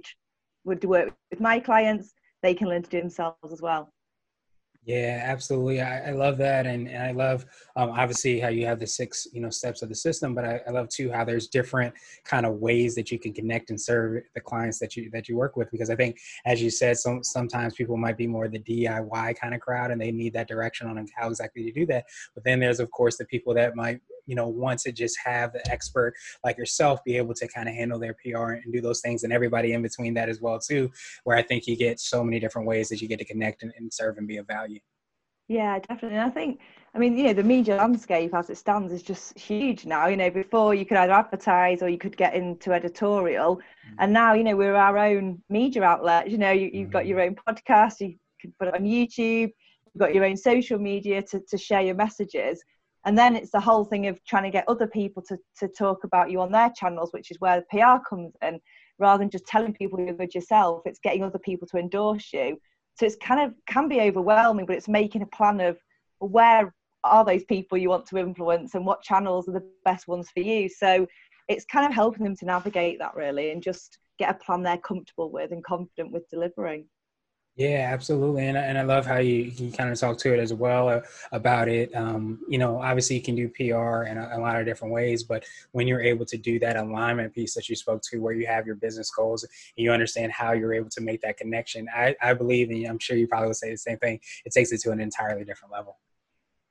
would 0.64 0.84
work 0.86 1.14
with 1.30 1.40
my 1.40 1.60
clients. 1.60 2.14
They 2.42 2.54
can 2.54 2.70
learn 2.70 2.84
to 2.84 2.90
do 2.90 3.02
themselves 3.02 3.52
as 3.52 3.62
well. 3.62 3.92
Yeah, 4.90 5.22
absolutely. 5.24 5.82
I, 5.82 6.10
I 6.10 6.12
love 6.14 6.40
that, 6.40 6.66
and, 6.66 6.88
and 6.90 7.04
I 7.04 7.12
love 7.12 7.46
um, 7.76 7.92
obviously 7.92 8.40
how 8.40 8.48
you 8.48 8.66
have 8.66 8.80
the 8.80 8.88
six 8.88 9.28
you 9.32 9.40
know 9.40 9.52
steps 9.52 9.84
of 9.84 9.90
the 9.90 9.94
system, 9.94 10.34
but 10.34 10.44
I, 10.44 10.62
I, 10.68 10.72
love 10.72 10.90
too 10.90 11.12
how 11.12 11.24
there's 11.24 11.48
different 11.48 11.94
kind 12.24 12.44
of 12.44 12.56
ways 12.56 12.96
that 12.96 13.12
you 13.12 13.20
can 13.20 13.32
connect 13.32 13.70
and 13.70 13.80
serve 13.80 14.24
the 14.34 14.42
clients 14.42 14.80
that 14.80 14.98
you 14.98 15.12
that 15.12 15.30
you 15.30 15.38
work 15.38 15.58
with. 15.58 15.70
Because 15.70 15.92
I 15.92 15.96
think, 15.96 16.18
as 16.48 16.60
you 16.60 16.72
said, 16.72 16.98
some 16.98 17.24
sometimes 17.24 17.76
people 17.76 17.98
might 17.98 18.18
be 18.18 18.26
more 18.26 18.48
the 18.48 18.58
DIY 18.58 19.40
kind 19.40 19.54
of 19.54 19.62
crowd, 19.62 19.92
and 19.92 20.02
they 20.02 20.12
need 20.12 20.34
that 20.34 20.48
direction 20.48 20.88
on 20.88 21.06
how 21.16 21.28
exactly 21.28 21.66
to 21.66 21.72
do 21.72 21.86
that. 21.86 22.06
But 22.34 22.44
then 22.44 22.60
there's 22.60 22.80
of 22.80 22.90
course 22.90 23.16
the 23.16 23.26
people 23.26 23.54
that 23.54 23.76
might 23.76 24.02
you 24.30 24.36
know 24.36 24.48
want 24.48 24.80
to 24.80 24.92
just 24.92 25.18
have 25.26 25.52
the 25.54 25.72
expert 25.72 26.14
like 26.44 26.58
yourself 26.58 27.04
be 27.04 27.18
able 27.18 27.34
to 27.34 27.48
kind 27.48 27.68
of 27.68 27.74
handle 27.74 28.00
their 28.00 28.14
pr 28.14 28.54
and 28.54 28.72
do 28.72 28.80
those 28.80 29.02
things 29.02 29.24
and 29.24 29.34
everybody 29.34 29.74
in 29.74 29.82
between 29.82 30.14
that 30.14 30.30
as 30.30 30.40
well 30.40 30.60
too 30.60 30.90
where 31.24 31.36
i 31.36 31.42
think 31.42 31.66
you 31.68 31.76
get 31.76 32.00
so 32.00 32.24
many 32.24 32.40
different 32.40 32.68
ways 32.68 32.88
that 32.90 33.02
you 33.02 33.08
get 33.08 33.20
to 33.20 33.26
connect 33.26 33.64
and, 33.64 33.74
and 33.78 33.92
serve 33.92 34.18
and 34.18 34.28
be 34.28 34.38
of 34.38 34.48
value. 34.48 34.80
Yeah 35.48 35.80
definitely. 35.80 36.18
And 36.18 36.28
i 36.28 36.30
think 36.30 36.60
i 36.94 37.00
mean 37.00 37.18
you 37.18 37.24
know 37.24 37.34
the 37.34 37.44
media 37.44 37.76
landscape 37.76 38.34
as 38.36 38.50
it 38.50 38.58
stands 38.58 38.94
is 38.94 39.02
just 39.02 39.38
huge 39.38 39.86
now. 39.86 40.08
You 40.08 40.18
know 40.18 40.30
before 40.30 40.76
you 40.76 40.86
could 40.86 40.98
either 40.98 41.14
advertise 41.14 41.82
or 41.82 41.90
you 41.90 41.98
could 41.98 42.16
get 42.16 42.36
into 42.36 42.72
editorial 42.72 43.56
mm-hmm. 43.56 43.96
and 44.00 44.14
now 44.14 44.34
you 44.34 44.44
know 44.44 44.56
we're 44.56 44.76
our 44.76 44.98
own 44.98 45.42
media 45.50 45.84
outlet. 45.84 46.30
You 46.30 46.38
know 46.38 46.52
you, 46.52 46.66
have 46.66 46.74
mm-hmm. 46.74 46.92
got 46.92 47.08
your 47.08 47.22
own 47.22 47.36
podcast 47.36 48.00
you 48.00 48.16
can 48.40 48.54
put 48.60 48.68
it 48.68 48.76
on 48.76 48.84
youtube 48.84 49.52
you've 49.94 50.00
got 50.00 50.14
your 50.14 50.26
own 50.26 50.38
social 50.38 50.80
media 50.80 51.22
to, 51.24 51.42
to 51.50 51.58
share 51.58 51.82
your 51.82 51.96
messages 51.96 52.64
and 53.06 53.18
then 53.18 53.36
it's 53.36 53.52
the 53.52 53.60
whole 53.60 53.86
thing 53.86 54.08
of 54.08 54.24
trying 54.26 54.44
to 54.44 54.50
get 54.50 54.68
other 54.68 54.88
people 54.88 55.24
to, 55.24 55.38
to 55.58 55.68
talk 55.68 56.04
about 56.04 56.30
you 56.30 56.42
on 56.42 56.52
their 56.52 56.72
channels 56.76 57.10
which 57.12 57.32
is 57.32 57.38
where 57.40 57.60
the 57.62 57.80
pr 57.80 58.04
comes 58.08 58.34
in 58.42 58.60
rather 59.00 59.20
than 59.20 59.30
just 59.30 59.46
telling 59.48 59.74
people 59.74 60.00
you're 60.00 60.14
good 60.14 60.36
yourself 60.36 60.82
it's 60.86 61.00
getting 61.00 61.24
other 61.24 61.40
people 61.40 61.68
to 61.68 61.78
endorse 61.78 62.32
you. 62.34 62.58
So 62.96 63.06
it's 63.06 63.16
kind 63.16 63.42
of 63.42 63.54
can 63.68 63.88
be 63.88 64.02
overwhelming 64.02 64.66
but 64.66 64.76
it's 64.76 64.90
making 64.90 65.22
a 65.22 65.28
plan 65.28 65.62
of 65.62 65.78
where 66.20 66.74
are 67.06 67.24
those 67.24 67.46
people 67.46 67.78
you 67.78 67.90
want 67.90 68.06
to 68.08 68.18
influence 68.18 68.76
and 68.76 68.86
what 68.86 69.02
channels 69.02 69.48
are 69.48 69.54
the 69.54 69.66
best 69.86 70.08
ones 70.08 70.30
for 70.34 70.42
you? 70.42 70.68
So 70.68 71.08
it's 71.48 71.66
kind 71.66 71.86
of 71.86 71.94
helping 71.94 72.26
them 72.26 72.36
to 72.36 72.46
navigate 72.46 73.00
that 73.00 73.16
really 73.16 73.52
and 73.52 73.64
just 73.64 73.98
get 74.20 74.30
a 74.30 74.44
plan 74.44 74.62
they're 74.62 74.78
comfortable 74.78 75.32
with 75.32 75.52
and 75.52 75.64
confident 75.64 76.12
with 76.12 76.30
delivering 76.30 76.86
yeah, 77.60 77.90
absolutely, 77.92 78.48
and 78.48 78.58
and 78.58 78.78
I 78.78 78.84
love 78.84 79.06
how 79.06 79.18
you, 79.18 79.52
you 79.58 79.70
kind 79.70 79.92
of 79.92 80.00
talk 80.00 80.18
to 80.20 80.34
it 80.34 80.40
as 80.40 80.54
well 80.54 80.88
uh, 80.88 81.02
about 81.34 81.68
it. 81.68 81.94
Um, 81.94 82.40
you 82.48 82.58
know, 82.58 82.82
obviously 82.82 83.18
you 83.18 83.22
can 83.22 83.36
do 83.36 83.50
PR 83.50 84.04
in 84.04 84.18
a, 84.18 84.30
a, 84.36 84.40
lot 84.40 84.58
of 84.58 84.66
different 84.66 84.94
ways, 84.94 85.24
but 85.24 85.44
when 85.74 85.86
you're 85.86 86.00
able 86.00 86.26
to 86.28 86.38
do 86.38 86.58
that 86.60 86.78
alignment 86.78 87.36
piece 87.36 87.54
that 87.56 87.68
you 87.68 87.76
spoke 87.76 88.02
to, 88.04 88.20
where 88.20 88.34
you 88.34 88.48
have 88.48 88.66
your 88.66 88.76
business 88.76 89.12
goals 89.12 89.44
and 89.44 89.52
you 89.76 89.92
understand 89.92 90.32
how 90.32 90.54
you're 90.54 90.74
able 90.74 90.90
to 90.90 91.02
make 91.02 91.20
that 91.20 91.36
connection, 91.36 91.90
I, 91.94 92.16
I 92.22 92.34
believe, 92.34 92.70
and 92.70 92.86
I'm 92.88 92.98
sure 92.98 93.18
you 93.18 93.28
probably 93.28 93.50
would 93.50 93.58
say 93.58 93.72
the 93.72 93.78
same 93.78 93.98
thing. 93.98 94.22
It 94.46 94.54
takes 94.54 94.72
it 94.72 94.80
to 94.84 94.92
an 94.92 95.02
entirely 95.02 95.44
different 95.44 95.74
level. 95.74 95.98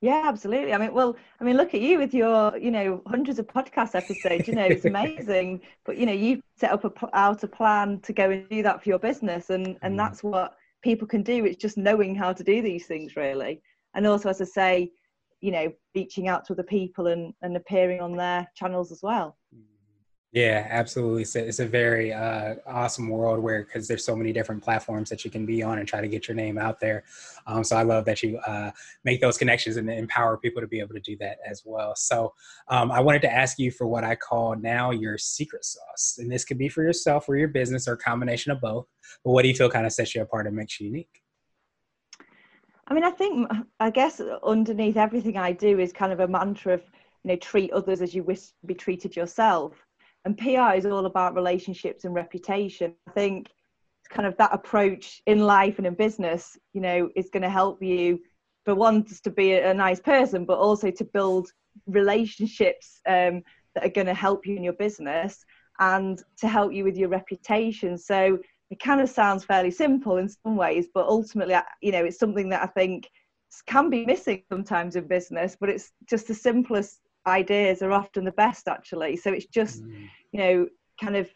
Yeah, 0.01 0.23
absolutely. 0.25 0.73
I 0.73 0.79
mean, 0.79 0.91
well, 0.91 1.15
I 1.39 1.43
mean, 1.43 1.55
look 1.55 1.75
at 1.75 1.81
you 1.81 1.99
with 1.99 2.15
your, 2.15 2.57
you 2.57 2.71
know, 2.71 3.03
hundreds 3.05 3.37
of 3.37 3.45
podcast 3.45 3.93
episodes. 3.93 4.47
You 4.47 4.55
know, 4.55 4.65
it's 4.65 4.85
amazing. 4.95 5.61
but 5.85 5.97
you 5.97 6.07
know, 6.07 6.13
you 6.13 6.41
set 6.55 6.71
up 6.71 6.83
a 6.83 7.15
out 7.15 7.43
a 7.43 7.47
plan 7.47 7.99
to 7.99 8.13
go 8.13 8.31
and 8.31 8.49
do 8.49 8.63
that 8.63 8.81
for 8.81 8.89
your 8.89 8.97
business, 8.97 9.51
and 9.51 9.77
and 9.83 9.93
mm. 9.93 9.97
that's 9.97 10.23
what 10.23 10.55
people 10.81 11.07
can 11.07 11.23
do. 11.23 11.45
It's 11.45 11.61
just 11.61 11.77
knowing 11.77 12.15
how 12.15 12.33
to 12.33 12.43
do 12.43 12.61
these 12.61 12.85
things, 12.85 13.15
really. 13.15 13.61
And 13.95 14.05
also, 14.05 14.29
as 14.29 14.41
I 14.41 14.45
say, 14.45 14.91
you 15.41 15.51
know, 15.51 15.71
reaching 15.95 16.27
out 16.27 16.45
to 16.45 16.53
other 16.53 16.63
people 16.63 17.07
and, 17.07 17.33
and 17.41 17.55
appearing 17.55 18.01
on 18.01 18.15
their 18.15 18.47
channels 18.55 18.91
as 18.91 19.01
well. 19.01 19.37
Hmm. 19.53 19.61
Yeah, 20.31 20.67
absolutely. 20.69 21.23
It's 21.23 21.35
a, 21.35 21.47
it's 21.47 21.59
a 21.59 21.65
very 21.65 22.13
uh, 22.13 22.55
awesome 22.67 23.09
world 23.09 23.39
where 23.39 23.63
because 23.63 23.87
there's 23.87 24.05
so 24.05 24.15
many 24.15 24.31
different 24.31 24.63
platforms 24.63 25.09
that 25.09 25.25
you 25.25 25.31
can 25.31 25.43
be 25.43 25.63
on 25.63 25.79
and 25.79 25.87
try 25.87 26.01
to 26.01 26.07
get 26.07 26.27
your 26.27 26.35
name 26.35 26.59
out 26.59 26.79
there. 26.79 27.03
Um, 27.47 27.63
so 27.63 27.75
I 27.75 27.81
love 27.81 28.05
that 28.05 28.21
you 28.21 28.37
uh, 28.45 28.69
make 29.03 29.21
those 29.21 29.39
connections 29.39 29.77
and 29.77 29.89
empower 29.89 30.37
people 30.37 30.61
to 30.61 30.67
be 30.67 30.79
able 30.81 30.93
to 30.93 30.99
do 30.99 31.17
that 31.17 31.39
as 31.49 31.63
well. 31.65 31.95
So 31.95 32.31
um, 32.67 32.91
I 32.91 32.99
wanted 32.99 33.23
to 33.23 33.33
ask 33.33 33.57
you 33.57 33.71
for 33.71 33.87
what 33.87 34.03
I 34.03 34.13
call 34.13 34.55
now 34.55 34.91
your 34.91 35.17
secret 35.17 35.65
sauce, 35.65 36.19
and 36.19 36.31
this 36.31 36.45
could 36.45 36.59
be 36.59 36.69
for 36.69 36.83
yourself 36.83 37.27
or 37.27 37.35
your 37.35 37.47
business 37.47 37.87
or 37.87 37.93
a 37.93 37.97
combination 37.97 38.51
of 38.51 38.61
both. 38.61 38.85
But 39.25 39.31
what 39.31 39.41
do 39.41 39.47
you 39.47 39.55
feel 39.55 39.69
kind 39.71 39.87
of 39.87 39.93
sets 39.93 40.13
you 40.13 40.21
apart 40.21 40.45
and 40.45 40.55
makes 40.55 40.79
you 40.79 40.87
unique? 40.87 41.23
I 42.87 42.93
mean, 42.93 43.03
I 43.03 43.11
think 43.11 43.49
I 43.79 43.89
guess 43.89 44.21
underneath 44.43 44.97
everything 44.97 45.37
I 45.37 45.53
do 45.53 45.79
is 45.79 45.91
kind 45.91 46.13
of 46.13 46.19
a 46.19 46.27
mantra 46.27 46.75
of 46.75 46.83
you 47.23 47.31
know 47.31 47.35
treat 47.37 47.71
others 47.71 48.03
as 48.03 48.13
you 48.13 48.21
wish 48.21 48.41
to 48.41 48.67
be 48.67 48.75
treated 48.75 49.15
yourself 49.15 49.87
and 50.25 50.37
PR 50.37 50.75
is 50.75 50.85
all 50.85 51.05
about 51.05 51.35
relationships 51.35 52.05
and 52.05 52.13
reputation. 52.13 52.93
I 53.07 53.11
think 53.11 53.49
kind 54.09 54.27
of 54.27 54.35
that 54.37 54.53
approach 54.53 55.21
in 55.27 55.39
life 55.39 55.77
and 55.77 55.87
in 55.87 55.93
business, 55.93 56.57
you 56.73 56.81
know, 56.81 57.09
is 57.15 57.29
going 57.29 57.43
to 57.43 57.49
help 57.49 57.81
you 57.81 58.19
for 58.65 58.75
one 58.75 59.05
just 59.05 59.23
to 59.23 59.29
be 59.29 59.53
a, 59.53 59.73
nice 59.73 59.99
person, 59.99 60.45
but 60.45 60.57
also 60.57 60.91
to 60.91 61.03
build 61.05 61.51
relationships 61.85 62.99
um, 63.07 63.41
that 63.75 63.85
are 63.85 63.89
going 63.89 64.07
to 64.07 64.13
help 64.13 64.45
you 64.45 64.55
in 64.55 64.63
your 64.63 64.73
business 64.73 65.45
and 65.79 66.21
to 66.37 66.47
help 66.47 66.73
you 66.73 66.83
with 66.83 66.97
your 66.97 67.09
reputation. 67.09 67.97
So 67.97 68.39
it 68.69 68.79
kind 68.79 68.99
of 68.99 69.09
sounds 69.09 69.45
fairly 69.45 69.71
simple 69.71 70.17
in 70.17 70.27
some 70.27 70.55
ways, 70.55 70.87
but 70.93 71.07
ultimately, 71.07 71.55
you 71.81 71.91
know, 71.91 72.03
it's 72.03 72.19
something 72.19 72.49
that 72.49 72.63
I 72.63 72.67
think 72.67 73.09
can 73.65 73.89
be 73.89 74.05
missing 74.05 74.43
sometimes 74.51 74.95
in 74.95 75.07
business, 75.07 75.55
but 75.59 75.69
it's 75.69 75.91
just 76.07 76.27
the 76.27 76.35
simplest 76.35 76.99
ideas 77.27 77.81
are 77.81 77.91
often 77.91 78.23
the 78.23 78.31
best 78.31 78.67
actually 78.67 79.15
so 79.15 79.31
it's 79.31 79.45
just 79.47 79.83
mm. 79.83 80.07
you 80.31 80.39
know 80.39 80.67
kind 81.01 81.15
of 81.15 81.29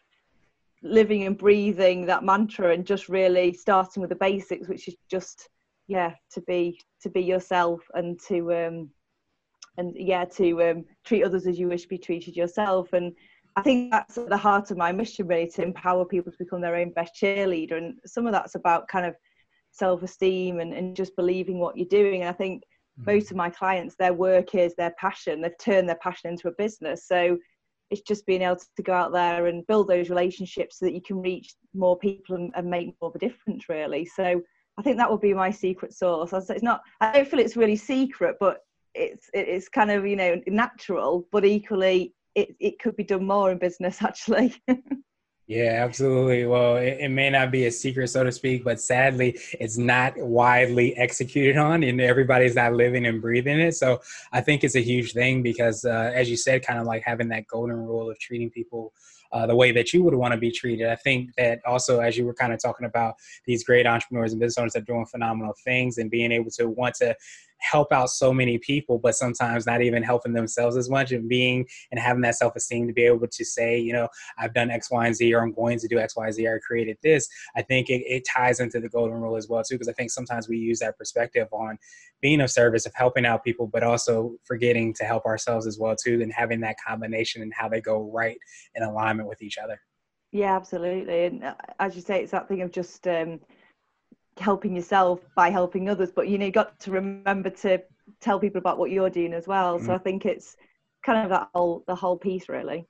living 0.82 1.24
and 1.24 1.38
breathing 1.38 2.04
that 2.06 2.24
mantra 2.24 2.72
and 2.72 2.86
just 2.86 3.08
really 3.08 3.52
starting 3.52 4.00
with 4.00 4.10
the 4.10 4.16
basics 4.16 4.68
which 4.68 4.88
is 4.88 4.96
just 5.10 5.48
yeah 5.86 6.12
to 6.32 6.40
be 6.42 6.78
to 7.00 7.08
be 7.10 7.22
yourself 7.22 7.80
and 7.94 8.18
to 8.20 8.52
um 8.54 8.90
and 9.76 9.94
yeah 9.96 10.24
to 10.24 10.62
um 10.62 10.84
treat 11.04 11.22
others 11.22 11.46
as 11.46 11.58
you 11.58 11.68
wish 11.68 11.82
to 11.82 11.88
be 11.88 11.98
treated 11.98 12.36
yourself 12.36 12.92
and 12.92 13.12
I 13.56 13.62
think 13.62 13.90
that's 13.90 14.18
at 14.18 14.28
the 14.28 14.36
heart 14.36 14.70
of 14.70 14.76
my 14.76 14.90
mission, 14.90 15.28
really, 15.28 15.48
to 15.50 15.62
empower 15.62 16.04
people 16.04 16.32
to 16.32 16.38
become 16.38 16.60
their 16.60 16.74
own 16.74 16.90
best 16.90 17.14
cheerleader. 17.14 17.76
And 17.78 17.94
some 18.04 18.26
of 18.26 18.32
that's 18.32 18.56
about 18.56 18.88
kind 18.88 19.06
of 19.06 19.14
self 19.70 20.02
esteem 20.02 20.58
and, 20.58 20.72
and 20.72 20.96
just 20.96 21.14
believing 21.14 21.60
what 21.60 21.76
you're 21.76 21.86
doing. 21.86 22.22
And 22.22 22.28
I 22.28 22.32
think 22.32 22.64
mm. 23.00 23.06
most 23.06 23.30
of 23.30 23.36
my 23.36 23.50
clients, 23.50 23.94
their 23.96 24.14
work 24.14 24.54
is 24.54 24.74
their 24.74 24.94
passion. 24.98 25.40
They've 25.40 25.58
turned 25.58 25.88
their 25.88 25.96
passion 25.96 26.30
into 26.30 26.48
a 26.48 26.52
business. 26.52 27.06
So 27.06 27.38
it's 27.90 28.02
just 28.02 28.26
being 28.26 28.42
able 28.42 28.56
to 28.56 28.82
go 28.82 28.92
out 28.92 29.12
there 29.12 29.46
and 29.46 29.66
build 29.66 29.88
those 29.88 30.08
relationships 30.08 30.78
so 30.78 30.86
that 30.86 30.94
you 30.94 31.02
can 31.02 31.20
reach 31.20 31.54
more 31.74 31.98
people 31.98 32.36
and, 32.36 32.52
and 32.56 32.68
make 32.68 32.94
more 33.00 33.10
of 33.10 33.14
a 33.14 33.18
difference, 33.18 33.68
really. 33.68 34.04
So 34.04 34.40
I 34.78 34.82
think 34.82 34.96
that 34.96 35.10
would 35.10 35.20
be 35.20 35.34
my 35.34 35.50
secret 35.50 35.92
sauce. 35.92 36.32
It's 36.32 36.62
not. 36.62 36.82
I 37.00 37.12
don't 37.12 37.28
feel 37.28 37.40
it's 37.40 37.56
really 37.56 37.76
secret, 37.76 38.36
but 38.40 38.58
it's 38.94 39.28
it's 39.32 39.68
kind 39.68 39.90
of 39.90 40.06
you 40.06 40.16
know 40.16 40.40
natural, 40.46 41.26
but 41.30 41.44
equally 41.44 42.14
it 42.34 42.54
it 42.60 42.78
could 42.80 42.96
be 42.96 43.04
done 43.04 43.26
more 43.26 43.50
in 43.52 43.58
business 43.58 44.02
actually. 44.02 44.54
Yeah, 45.46 45.82
absolutely. 45.84 46.46
Well, 46.46 46.76
it, 46.76 46.98
it, 47.00 47.10
may 47.10 47.28
not 47.28 47.50
be 47.50 47.66
a 47.66 47.70
secret, 47.70 48.08
so 48.08 48.24
to 48.24 48.32
speak, 48.32 48.64
but 48.64 48.80
sadly, 48.80 49.38
it's 49.60 49.76
not 49.76 50.16
widely 50.16 50.96
executed 50.96 51.58
on, 51.58 51.82
and 51.82 52.00
everybody's 52.00 52.54
not 52.54 52.72
living 52.72 53.04
and 53.04 53.20
breathing 53.20 53.60
it. 53.60 53.74
So 53.74 54.00
I 54.32 54.40
think 54.40 54.64
it's 54.64 54.74
a 54.74 54.80
huge 54.80 55.12
thing 55.12 55.42
because, 55.42 55.84
uh, 55.84 56.12
as 56.14 56.30
you 56.30 56.38
said, 56.38 56.64
kind 56.64 56.78
of 56.78 56.86
like 56.86 57.02
having 57.04 57.28
that 57.28 57.46
golden 57.46 57.76
rule 57.76 58.10
of 58.10 58.18
treating 58.18 58.48
people 58.48 58.94
uh, 59.32 59.46
the 59.46 59.54
way 59.54 59.72
that 59.72 59.92
you 59.92 60.02
would 60.02 60.14
want 60.14 60.32
to 60.32 60.38
be 60.38 60.50
treated. 60.50 60.88
I 60.88 60.96
think 60.96 61.34
that 61.36 61.60
also, 61.66 62.00
as 62.00 62.16
you 62.16 62.24
were 62.24 62.34
kind 62.34 62.52
of 62.52 62.62
talking 62.62 62.86
about 62.86 63.16
these 63.44 63.64
great 63.64 63.86
entrepreneurs 63.86 64.32
and 64.32 64.40
business 64.40 64.56
owners 64.58 64.72
that 64.72 64.82
are 64.82 64.86
doing 64.86 65.04
phenomenal 65.04 65.54
things 65.62 65.98
and 65.98 66.10
being 66.10 66.32
able 66.32 66.52
to 66.52 66.68
want 66.68 66.94
to 66.96 67.14
help 67.64 67.92
out 67.92 68.10
so 68.10 68.32
many 68.32 68.58
people, 68.58 68.98
but 68.98 69.14
sometimes 69.14 69.66
not 69.66 69.82
even 69.82 70.02
helping 70.02 70.32
themselves 70.32 70.76
as 70.76 70.90
much 70.90 71.12
and 71.12 71.28
being 71.28 71.66
and 71.90 71.98
having 71.98 72.22
that 72.22 72.34
self 72.34 72.54
esteem 72.56 72.86
to 72.86 72.92
be 72.92 73.04
able 73.04 73.26
to 73.26 73.44
say, 73.44 73.78
you 73.78 73.92
know, 73.92 74.08
I've 74.38 74.54
done 74.54 74.70
X, 74.70 74.90
Y, 74.90 75.06
and 75.06 75.16
Z, 75.16 75.34
or 75.34 75.42
I'm 75.42 75.52
going 75.52 75.78
to 75.78 75.88
do 75.88 75.98
X, 75.98 76.16
Y, 76.16 76.30
Z, 76.30 76.46
or 76.46 76.56
I 76.56 76.58
created 76.58 76.98
this. 77.02 77.28
I 77.56 77.62
think 77.62 77.88
it, 77.88 78.02
it 78.06 78.24
ties 78.24 78.60
into 78.60 78.80
the 78.80 78.88
golden 78.88 79.20
rule 79.20 79.36
as 79.36 79.48
well, 79.48 79.62
too, 79.62 79.76
because 79.76 79.88
I 79.88 79.92
think 79.92 80.10
sometimes 80.10 80.48
we 80.48 80.58
use 80.58 80.78
that 80.80 80.98
perspective 80.98 81.48
on 81.52 81.78
being 82.20 82.40
of 82.40 82.50
service, 82.50 82.86
of 82.86 82.92
helping 82.94 83.26
out 83.26 83.44
people, 83.44 83.66
but 83.66 83.82
also 83.82 84.36
forgetting 84.44 84.94
to 84.94 85.04
help 85.04 85.24
ourselves 85.26 85.66
as 85.66 85.78
well, 85.78 85.96
too, 85.96 86.20
and 86.22 86.32
having 86.32 86.60
that 86.60 86.76
combination 86.86 87.42
and 87.42 87.52
how 87.54 87.68
they 87.68 87.80
go 87.80 88.10
right 88.12 88.38
in 88.74 88.82
alignment 88.82 89.28
with 89.28 89.42
each 89.42 89.58
other. 89.58 89.80
Yeah, 90.32 90.56
absolutely. 90.56 91.26
And 91.26 91.44
uh, 91.44 91.54
as 91.78 91.94
you 91.94 92.02
say, 92.02 92.22
it's 92.22 92.32
that 92.32 92.48
thing 92.48 92.62
of 92.62 92.72
just, 92.72 93.06
um, 93.06 93.40
helping 94.38 94.74
yourself 94.74 95.20
by 95.36 95.50
helping 95.50 95.88
others 95.88 96.10
but 96.14 96.28
you 96.28 96.38
know 96.38 96.46
you 96.46 96.52
got 96.52 96.78
to 96.80 96.90
remember 96.90 97.50
to 97.50 97.80
tell 98.20 98.38
people 98.38 98.58
about 98.58 98.78
what 98.78 98.90
you're 98.90 99.10
doing 99.10 99.32
as 99.32 99.46
well 99.46 99.76
mm-hmm. 99.76 99.86
so 99.86 99.94
i 99.94 99.98
think 99.98 100.26
it's 100.26 100.56
kind 101.04 101.22
of 101.22 101.30
that 101.30 101.48
whole 101.54 101.84
the 101.86 101.94
whole 101.94 102.16
piece 102.16 102.48
really 102.48 102.86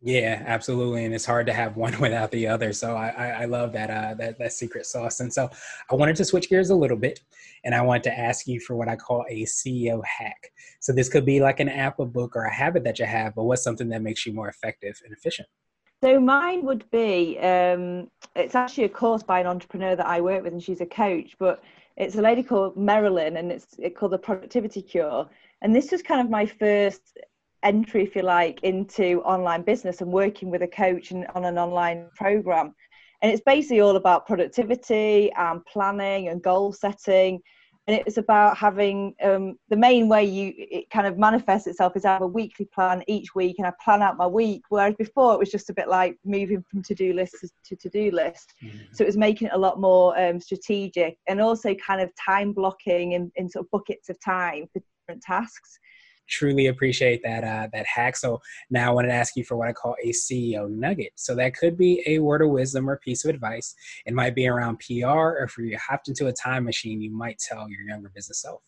yeah, 0.00 0.44
absolutely, 0.46 1.04
and 1.04 1.12
it's 1.12 1.24
hard 1.24 1.46
to 1.46 1.52
have 1.52 1.76
one 1.84 1.98
without 2.00 2.30
the 2.30 2.46
other. 2.46 2.72
So 2.72 2.94
I, 2.94 3.08
I, 3.08 3.28
I 3.28 3.44
love 3.46 3.72
that 3.72 3.90
uh, 3.90 4.14
that 4.14 4.38
that 4.38 4.52
secret 4.52 4.86
sauce. 4.86 5.20
And 5.20 5.32
so 5.32 5.50
I 5.90 5.94
wanted 5.96 6.16
to 6.16 6.24
switch 6.24 6.48
gears 6.48 6.70
a 6.70 6.74
little 6.74 6.96
bit, 6.96 7.20
and 7.64 7.74
I 7.74 7.80
want 7.82 8.04
to 8.04 8.16
ask 8.16 8.46
you 8.46 8.60
for 8.60 8.76
what 8.76 8.88
I 8.88 8.96
call 8.96 9.24
a 9.28 9.44
CEO 9.44 10.00
hack. 10.04 10.52
So 10.80 10.92
this 10.92 11.08
could 11.08 11.24
be 11.24 11.40
like 11.40 11.58
an 11.60 11.68
app, 11.68 11.98
a 11.98 12.06
book, 12.06 12.36
or 12.36 12.44
a 12.44 12.52
habit 12.52 12.84
that 12.84 12.98
you 12.98 13.06
have, 13.06 13.34
but 13.34 13.44
what's 13.44 13.62
something 13.62 13.88
that 13.88 14.02
makes 14.02 14.24
you 14.24 14.32
more 14.32 14.48
effective 14.48 15.00
and 15.04 15.12
efficient? 15.12 15.48
So 16.02 16.20
mine 16.20 16.64
would 16.64 16.88
be 16.90 17.38
um, 17.40 18.08
it's 18.36 18.54
actually 18.54 18.84
a 18.84 18.88
course 18.88 19.22
by 19.22 19.40
an 19.40 19.46
entrepreneur 19.46 19.96
that 19.96 20.06
I 20.06 20.20
work 20.20 20.44
with, 20.44 20.52
and 20.52 20.62
she's 20.62 20.80
a 20.80 20.86
coach. 20.86 21.34
But 21.38 21.62
it's 21.96 22.14
a 22.16 22.22
lady 22.22 22.42
called 22.42 22.76
Marilyn, 22.76 23.36
and 23.36 23.50
it's 23.50 23.74
it 23.78 23.96
called 23.96 24.12
the 24.12 24.18
Productivity 24.18 24.80
Cure. 24.80 25.28
And 25.60 25.74
this 25.74 25.90
was 25.90 26.02
kind 26.02 26.20
of 26.20 26.30
my 26.30 26.46
first 26.46 27.18
entry, 27.64 28.04
if 28.04 28.14
you 28.14 28.22
like, 28.22 28.62
into 28.62 29.20
online 29.22 29.62
business 29.62 30.00
and 30.00 30.12
working 30.12 30.50
with 30.50 30.62
a 30.62 30.68
coach 30.68 31.10
and 31.10 31.26
on 31.34 31.44
an 31.44 31.58
online 31.58 32.08
program. 32.14 32.74
And 33.20 33.32
it's 33.32 33.42
basically 33.44 33.80
all 33.80 33.96
about 33.96 34.28
productivity 34.28 35.32
and 35.32 35.64
planning 35.66 36.28
and 36.28 36.40
goal 36.40 36.72
setting 36.72 37.42
and 37.88 38.02
it's 38.06 38.18
about 38.18 38.56
having 38.58 39.14
um, 39.24 39.58
the 39.70 39.76
main 39.76 40.08
way 40.08 40.22
you 40.22 40.52
it 40.56 40.90
kind 40.90 41.06
of 41.06 41.16
manifests 41.16 41.66
itself 41.66 41.96
is 41.96 42.04
I 42.04 42.12
have 42.12 42.22
a 42.22 42.26
weekly 42.26 42.66
plan 42.66 43.02
each 43.08 43.34
week 43.34 43.56
and 43.58 43.66
I 43.66 43.72
plan 43.82 44.02
out 44.02 44.18
my 44.18 44.26
week. 44.26 44.62
Whereas 44.68 44.94
before 44.96 45.32
it 45.32 45.38
was 45.38 45.50
just 45.50 45.70
a 45.70 45.74
bit 45.74 45.88
like 45.88 46.18
moving 46.22 46.62
from 46.70 46.82
to-do 46.82 47.14
list 47.14 47.36
to 47.64 47.76
to-do 47.76 48.10
list. 48.10 48.52
Mm-hmm. 48.62 48.78
so 48.92 49.04
it 49.04 49.06
was 49.06 49.16
making 49.16 49.48
it 49.48 49.54
a 49.54 49.58
lot 49.58 49.80
more 49.80 50.18
um, 50.20 50.38
strategic 50.38 51.16
and 51.28 51.40
also 51.40 51.74
kind 51.74 52.02
of 52.02 52.10
time 52.14 52.52
blocking 52.52 53.12
in, 53.12 53.32
in 53.36 53.48
sort 53.48 53.64
of 53.64 53.70
buckets 53.70 54.10
of 54.10 54.20
time 54.20 54.66
for 54.72 54.82
different 55.06 55.22
tasks 55.22 55.78
truly 56.28 56.66
appreciate 56.66 57.22
that 57.24 57.44
uh, 57.44 57.68
that 57.72 57.86
hack. 57.86 58.16
So 58.16 58.40
now 58.70 58.90
I 58.90 58.94
want 58.94 59.08
to 59.08 59.12
ask 59.12 59.36
you 59.36 59.44
for 59.44 59.56
what 59.56 59.68
I 59.68 59.72
call 59.72 59.96
a 60.02 60.10
CEO 60.10 60.70
nugget. 60.70 61.12
So 61.16 61.34
that 61.36 61.56
could 61.56 61.76
be 61.76 62.02
a 62.06 62.18
word 62.20 62.42
of 62.42 62.50
wisdom 62.50 62.88
or 62.88 62.96
piece 62.98 63.24
of 63.24 63.30
advice. 63.30 63.74
It 64.06 64.14
might 64.14 64.34
be 64.34 64.48
around 64.48 64.80
PR, 64.80 65.06
or 65.06 65.44
if 65.44 65.56
you 65.58 65.76
hopped 65.78 66.08
into 66.08 66.26
a 66.28 66.32
time 66.32 66.64
machine, 66.64 67.00
you 67.00 67.10
might 67.10 67.38
tell 67.38 67.68
your 67.68 67.82
younger 67.82 68.10
business 68.14 68.42
self. 68.42 68.62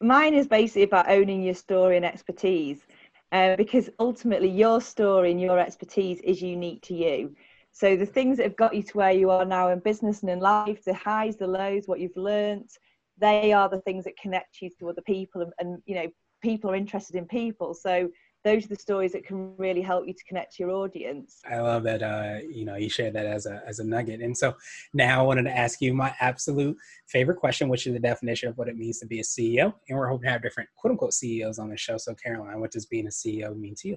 Mine 0.00 0.34
is 0.34 0.46
basically 0.46 0.82
about 0.82 1.08
owning 1.08 1.42
your 1.42 1.54
story 1.54 1.96
and 1.96 2.04
expertise, 2.04 2.86
uh, 3.32 3.56
because 3.56 3.88
ultimately 3.98 4.48
your 4.48 4.80
story 4.80 5.30
and 5.30 5.40
your 5.40 5.58
expertise 5.58 6.20
is 6.20 6.42
unique 6.42 6.82
to 6.82 6.94
you. 6.94 7.34
So 7.72 7.96
the 7.96 8.06
things 8.06 8.38
that 8.38 8.44
have 8.44 8.56
got 8.56 8.74
you 8.74 8.82
to 8.82 8.96
where 8.96 9.12
you 9.12 9.30
are 9.30 9.44
now 9.44 9.68
in 9.68 9.80
business 9.80 10.22
and 10.22 10.30
in 10.30 10.40
life, 10.40 10.84
the 10.84 10.94
highs, 10.94 11.36
the 11.36 11.46
lows, 11.46 11.86
what 11.86 12.00
you've 12.00 12.16
learned, 12.16 12.70
they 13.18 13.52
are 13.52 13.68
the 13.68 13.80
things 13.80 14.04
that 14.04 14.16
connect 14.16 14.60
you 14.60 14.70
to 14.78 14.88
other 14.88 15.02
people 15.02 15.42
and, 15.42 15.52
and 15.58 15.82
you 15.86 15.94
know 15.94 16.06
people 16.42 16.70
are 16.70 16.76
interested 16.76 17.16
in 17.16 17.26
people. 17.26 17.74
So 17.74 18.08
those 18.44 18.64
are 18.64 18.68
the 18.68 18.76
stories 18.76 19.10
that 19.12 19.26
can 19.26 19.56
really 19.56 19.82
help 19.82 20.06
you 20.06 20.12
to 20.12 20.24
connect 20.28 20.54
to 20.54 20.62
your 20.62 20.70
audience. 20.70 21.40
I 21.50 21.58
love 21.58 21.82
that 21.82 22.02
uh, 22.02 22.38
you 22.48 22.64
know 22.64 22.76
you 22.76 22.88
shared 22.88 23.14
that 23.14 23.26
as 23.26 23.46
a 23.46 23.62
as 23.66 23.80
a 23.80 23.84
nugget. 23.84 24.20
And 24.20 24.36
so 24.36 24.54
now 24.94 25.20
I 25.20 25.22
wanted 25.22 25.44
to 25.44 25.56
ask 25.56 25.80
you 25.80 25.92
my 25.92 26.14
absolute 26.20 26.76
favorite 27.08 27.38
question, 27.38 27.68
which 27.68 27.86
is 27.86 27.94
the 27.94 27.98
definition 27.98 28.48
of 28.48 28.56
what 28.56 28.68
it 28.68 28.76
means 28.76 29.00
to 29.00 29.06
be 29.06 29.20
a 29.20 29.24
CEO. 29.24 29.74
And 29.88 29.98
we're 29.98 30.08
hoping 30.08 30.26
to 30.26 30.30
have 30.30 30.42
different 30.42 30.68
quote 30.76 30.92
unquote 30.92 31.14
CEOs 31.14 31.58
on 31.58 31.70
the 31.70 31.76
show. 31.76 31.96
So 31.96 32.14
Caroline, 32.14 32.60
what 32.60 32.70
does 32.70 32.86
being 32.86 33.06
a 33.06 33.10
CEO 33.10 33.56
mean 33.56 33.74
to 33.78 33.88
you? 33.88 33.96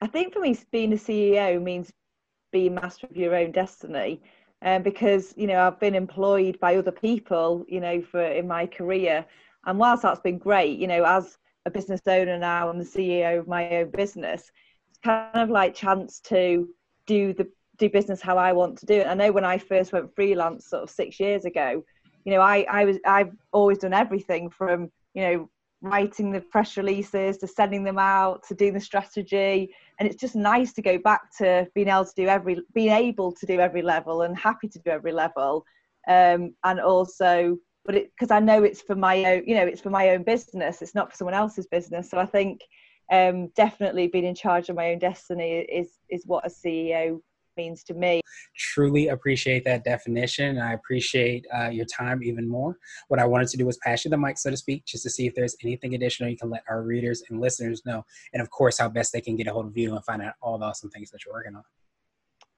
I 0.00 0.06
think 0.06 0.32
for 0.32 0.40
me, 0.40 0.56
being 0.70 0.92
a 0.92 0.96
CEO 0.96 1.60
means 1.60 1.90
being 2.52 2.74
master 2.74 3.08
of 3.10 3.16
your 3.16 3.34
own 3.34 3.50
destiny. 3.50 4.22
Um, 4.62 4.82
because 4.82 5.34
you 5.36 5.46
know 5.46 5.60
I've 5.60 5.78
been 5.78 5.94
employed 5.94 6.58
by 6.60 6.76
other 6.76 6.90
people, 6.90 7.64
you 7.68 7.80
know, 7.80 8.00
for 8.00 8.22
in 8.22 8.48
my 8.48 8.66
career, 8.66 9.24
and 9.66 9.78
whilst 9.78 10.02
that's 10.02 10.20
been 10.20 10.38
great, 10.38 10.78
you 10.78 10.86
know, 10.86 11.04
as 11.04 11.38
a 11.66 11.70
business 11.70 12.00
owner 12.06 12.38
now, 12.38 12.70
I'm 12.70 12.78
the 12.78 12.84
CEO 12.84 13.38
of 13.38 13.48
my 13.48 13.68
own 13.70 13.90
business. 13.90 14.50
It's 14.88 14.98
kind 15.04 15.30
of 15.34 15.50
like 15.50 15.74
chance 15.74 16.20
to 16.20 16.68
do 17.06 17.34
the 17.34 17.48
do 17.76 17.90
business 17.90 18.22
how 18.22 18.38
I 18.38 18.52
want 18.52 18.78
to 18.78 18.86
do 18.86 18.94
it. 18.94 19.06
I 19.06 19.14
know 19.14 19.32
when 19.32 19.44
I 19.44 19.58
first 19.58 19.92
went 19.92 20.14
freelance, 20.14 20.70
sort 20.70 20.84
of 20.84 20.90
six 20.90 21.20
years 21.20 21.44
ago, 21.44 21.84
you 22.24 22.32
know, 22.32 22.40
I 22.40 22.66
I 22.70 22.84
was 22.84 22.98
I've 23.04 23.32
always 23.52 23.78
done 23.78 23.92
everything 23.92 24.50
from 24.50 24.90
you 25.14 25.22
know 25.22 25.50
writing 25.82 26.32
the 26.32 26.40
press 26.40 26.76
releases 26.76 27.36
to 27.38 27.46
sending 27.46 27.84
them 27.84 27.98
out 27.98 28.42
to 28.48 28.54
doing 28.54 28.74
the 28.74 28.80
strategy 28.80 29.72
and 29.98 30.08
it's 30.08 30.20
just 30.20 30.34
nice 30.34 30.72
to 30.72 30.82
go 30.82 30.98
back 30.98 31.22
to 31.36 31.66
being 31.74 31.88
able 31.88 32.04
to 32.04 32.14
do 32.16 32.26
every 32.26 32.60
being 32.74 32.90
able 32.90 33.30
to 33.30 33.46
do 33.46 33.60
every 33.60 33.82
level 33.82 34.22
and 34.22 34.36
happy 34.38 34.68
to 34.68 34.78
do 34.78 34.90
every 34.90 35.12
level 35.12 35.64
um, 36.08 36.54
and 36.64 36.80
also 36.80 37.56
but 37.86 37.94
it 37.94 38.10
because 38.10 38.30
I 38.30 38.40
know 38.40 38.64
it's 38.64 38.82
for 38.82 38.96
my 38.96 39.24
own, 39.24 39.44
you 39.46 39.54
know, 39.54 39.64
it's 39.64 39.80
for 39.80 39.90
my 39.90 40.10
own 40.10 40.24
business. 40.24 40.82
It's 40.82 40.94
not 40.94 41.10
for 41.10 41.16
someone 41.16 41.34
else's 41.34 41.68
business. 41.68 42.10
So 42.10 42.18
I 42.18 42.26
think 42.26 42.60
um, 43.12 43.48
definitely 43.54 44.08
being 44.08 44.24
in 44.24 44.34
charge 44.34 44.68
of 44.68 44.76
my 44.76 44.90
own 44.90 44.98
destiny 44.98 45.60
is 45.60 45.92
is 46.10 46.26
what 46.26 46.44
a 46.44 46.50
CEO 46.50 47.20
means 47.56 47.82
to 47.84 47.94
me. 47.94 48.20
Truly 48.56 49.08
appreciate 49.08 49.64
that 49.64 49.84
definition. 49.84 50.58
I 50.58 50.74
appreciate 50.74 51.46
uh, 51.54 51.68
your 51.68 51.86
time 51.86 52.22
even 52.22 52.48
more. 52.48 52.78
What 53.08 53.20
I 53.20 53.24
wanted 53.24 53.48
to 53.48 53.56
do 53.56 53.66
was 53.66 53.78
pass 53.78 54.04
you 54.04 54.10
the 54.10 54.18
mic, 54.18 54.38
so 54.38 54.50
to 54.50 54.56
speak, 54.56 54.84
just 54.84 55.02
to 55.04 55.10
see 55.10 55.26
if 55.26 55.34
there's 55.34 55.56
anything 55.62 55.94
additional 55.94 56.30
you 56.30 56.36
can 56.36 56.50
let 56.50 56.62
our 56.68 56.82
readers 56.82 57.22
and 57.28 57.40
listeners 57.40 57.82
know, 57.84 58.04
and 58.32 58.42
of 58.42 58.50
course, 58.50 58.78
how 58.78 58.88
best 58.88 59.12
they 59.12 59.20
can 59.20 59.36
get 59.36 59.46
a 59.46 59.52
hold 59.52 59.66
of 59.66 59.76
you 59.76 59.94
and 59.94 60.04
find 60.04 60.22
out 60.22 60.34
all 60.42 60.58
the 60.58 60.64
awesome 60.64 60.90
things 60.90 61.10
that 61.10 61.24
you're 61.24 61.34
working 61.34 61.56
on. 61.56 61.62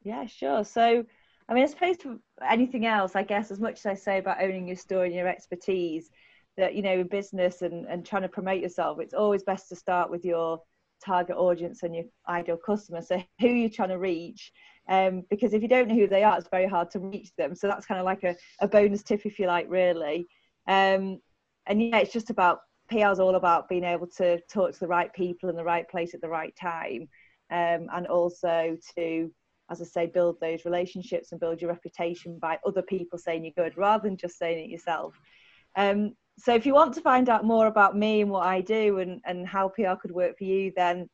Yeah, 0.03 0.27
sure. 0.27 0.65
So 0.65 1.05
I 1.49 1.55
mean, 1.55 1.65
as 1.65 1.73
opposed 1.73 2.01
to 2.03 2.21
anything 2.47 2.85
else, 2.85 3.17
I 3.17 3.23
guess, 3.23 3.51
as 3.51 3.59
much 3.59 3.79
as 3.79 3.87
I 3.87 3.95
say 3.95 4.19
about 4.19 4.43
owning 4.43 4.67
your 4.67 4.77
story 4.77 5.07
and 5.07 5.17
your 5.17 5.29
expertise, 5.29 6.11
that, 6.59 6.75
you 6.75 6.83
know, 6.83 7.01
in 7.01 7.09
business 7.09 7.63
and, 7.63 7.87
and 7.87 8.05
trying 8.05 8.23
to 8.23 8.29
promote 8.29 8.61
yourself, 8.61 8.99
it's 9.01 9.15
always 9.15 9.43
best 9.45 9.69
to 9.71 9.77
start 9.77 10.11
with 10.11 10.25
your 10.25 10.61
target 11.05 11.37
audience 11.37 11.83
and 11.83 11.95
your 11.95 12.05
ideal 12.29 12.57
customer. 12.57 13.03
So, 13.03 13.23
who 13.41 13.49
you're 13.49 13.71
trying 13.71 13.91
to 13.91 13.99
reach. 13.99 14.53
Um, 14.89 15.25
because 15.29 15.53
if 15.53 15.63
you 15.63 15.69
don't 15.69 15.89
know 15.89 15.95
who 15.95 16.07
they 16.07 16.25
are, 16.25 16.39
it's 16.39 16.49
very 16.49 16.67
hard 16.67 16.91
to 16.93 17.01
reach 17.01 17.31
them. 17.37 17.55
So, 17.55 17.67
that's 17.69 17.87
kind 17.87 18.01
of 18.01 18.05
like 18.05 18.25
a, 18.25 18.37
a 18.61 18.69
bonus 18.69 19.03
tip, 19.03 19.27
if 19.27 19.39
you 19.39 19.47
like, 19.47 19.67
really. 19.69 20.27
Um, 20.67 21.21
and 21.67 21.83
yeah, 21.83 21.99
it's 21.99 22.13
just 22.13 22.31
about 22.31 22.61
PR 22.91 23.11
is 23.11 23.21
all 23.21 23.35
about 23.35 23.69
being 23.69 23.85
able 23.85 24.07
to 24.17 24.41
talk 24.51 24.73
to 24.73 24.81
the 24.81 24.87
right 24.87 25.13
people 25.13 25.51
in 25.51 25.57
the 25.57 25.65
right 25.65 25.89
place 25.89 26.15
at 26.15 26.21
the 26.21 26.29
right 26.29 26.55
time. 26.57 27.09
Um, 27.51 27.89
and 27.93 28.07
also 28.07 28.77
to 28.97 29.31
as 29.71 29.83
I 29.83 29.85
say, 29.85 30.07
build 30.07 30.41
those 30.41 30.65
relationships 30.65 31.33
and 31.33 31.41
build 31.41 31.61
your 31.61 31.71
reputation 31.71 32.39
by 32.39 32.59
other 32.67 32.83
people 32.83 33.19
saying 33.19 33.45
you're 33.45 33.65
good 33.65 33.77
rather 33.77 34.09
than 34.09 34.17
just 34.17 34.39
saying 34.39 34.65
it 34.65 34.71
yourself. 34.71 35.15
Um, 35.77 36.15
so 36.39 36.55
if 36.55 36.65
you 36.65 36.75
want 36.75 36.95
to 36.95 37.01
find 37.01 37.29
out 37.29 37.45
more 37.45 37.67
about 37.67 37.97
me 37.97 38.21
and 38.21 38.31
what 38.31 38.47
I 38.47 38.61
do 38.61 38.99
and, 38.99 39.21
and 39.25 39.47
how 39.47 39.69
PR 39.69 39.95
could 40.01 40.13
work 40.13 40.39
for 40.39 40.45
you, 40.45 40.73
then 40.77 41.09